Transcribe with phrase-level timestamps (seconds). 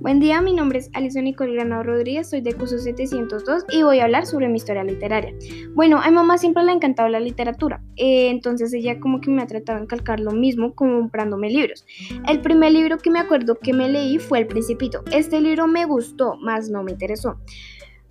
[0.00, 3.98] Buen día, mi nombre es Alison Nicole Granado Rodríguez, soy de curso 702 y voy
[3.98, 5.34] a hablar sobre mi historia literaria.
[5.74, 9.30] Bueno, a mi mamá siempre le ha encantado la literatura, eh, entonces ella como que
[9.30, 11.84] me ha tratado de encalcar lo mismo comprándome libros.
[12.26, 15.02] El primer libro que me acuerdo que me leí fue El Principito.
[15.12, 17.38] Este libro me gustó, más no me interesó.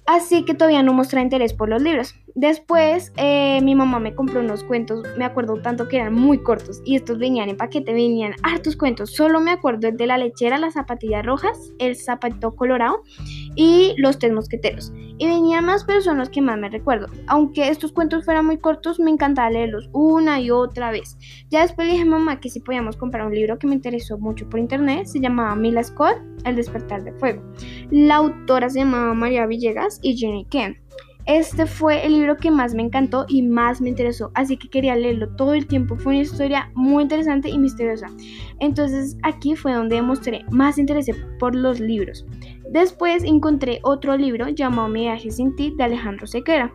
[0.09, 2.15] Así que todavía no mostré interés por los libros.
[2.33, 6.81] Después eh, mi mamá me compró unos cuentos, me acuerdo tanto que eran muy cortos
[6.83, 9.11] y estos venían en paquete, venían hartos cuentos.
[9.11, 13.03] Solo me acuerdo el de la lechera, las zapatillas rojas, el zapato colorado
[13.55, 14.91] y los tres mosqueteros.
[15.19, 17.05] Y venían más, pero son los que más me recuerdo.
[17.27, 21.19] Aunque estos cuentos fueran muy cortos, me encantaba leerlos una y otra vez.
[21.51, 24.17] Ya después le dije a mamá que si podíamos comprar un libro que me interesó
[24.17, 27.41] mucho por internet, se llamaba Mila Scott, El despertar de fuego.
[27.91, 30.77] La autora se llamaba María Villegas y Jenny Ken.
[31.25, 34.95] Este fue el libro que más me encantó y más me interesó, así que quería
[34.95, 35.95] leerlo todo el tiempo.
[35.95, 38.07] Fue una historia muy interesante y misteriosa.
[38.59, 41.05] Entonces aquí fue donde demostré más interés
[41.37, 42.25] por los libros.
[42.71, 46.73] Después encontré otro libro llamado Mi viaje sin ti de Alejandro Sequera.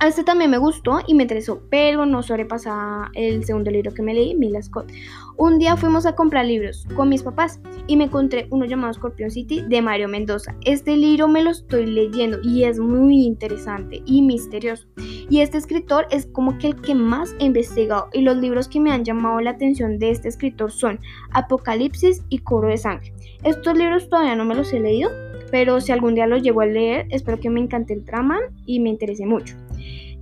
[0.00, 4.14] Este también me gustó y me interesó, pero no sobrepasaba el segundo libro que me
[4.14, 4.92] leí, Mila Scott.
[5.36, 9.32] Un día fuimos a comprar libros con mis papás y me encontré uno llamado Scorpion
[9.32, 10.54] City de Mario Mendoza.
[10.64, 14.86] Este libro me lo estoy leyendo y es muy interesante y misterioso.
[14.96, 18.78] Y este escritor es como que el que más he investigado y los libros que
[18.78, 21.00] me han llamado la atención de este escritor son
[21.32, 23.12] Apocalipsis y Coro de Sangre.
[23.42, 25.10] Estos libros todavía no me los he leído,
[25.50, 28.78] pero si algún día los llego a leer, espero que me encante el trama y
[28.78, 29.56] me interese mucho.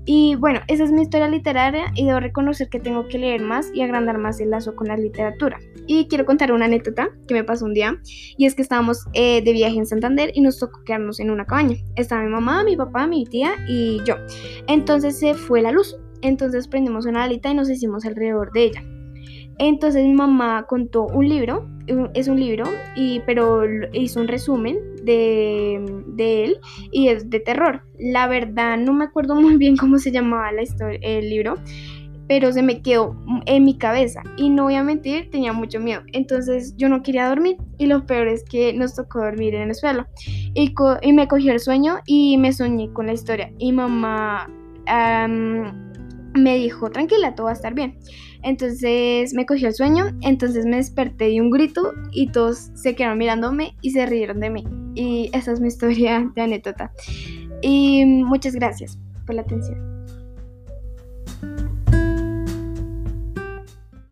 [0.08, 3.70] Y bueno, esa es mi historia literaria y debo reconocer que tengo que leer más
[3.74, 5.58] y agrandar más el lazo con la literatura.
[5.88, 8.00] Y quiero contar una anécdota que me pasó un día
[8.38, 11.44] y es que estábamos eh, de viaje en Santander y nos tocó quedarnos en una
[11.44, 11.76] cabaña.
[11.96, 14.14] Estaba mi mamá, mi papá, mi tía y yo.
[14.68, 15.96] Entonces se fue la luz.
[16.22, 18.84] Entonces prendimos una alita y nos hicimos alrededor de ella.
[19.58, 21.68] Entonces mi mamá contó un libro,
[22.14, 25.76] es un libro, y, pero hizo un resumen de,
[26.19, 26.58] él
[26.92, 27.82] y es de terror.
[27.98, 31.54] La verdad no me acuerdo muy bien cómo se llamaba la historia, el libro,
[32.28, 36.02] pero se me quedó en mi cabeza y no voy a mentir, tenía mucho miedo.
[36.12, 39.75] Entonces yo no quería dormir y lo peor es que nos tocó dormir en el
[39.76, 40.06] suelo.
[40.26, 43.52] Y, y me cogió el sueño y me soñé con la historia.
[43.58, 44.48] Y mamá
[46.36, 47.98] me dijo, tranquila, todo va a estar bien.
[48.42, 53.19] Entonces me cogió el sueño, entonces me desperté de un grito y todos se quedaron
[53.19, 54.64] mirándome y se rieron de mí.
[54.94, 56.92] Y esa es mi historia de anécdota.
[57.62, 59.96] Y muchas gracias por la atención.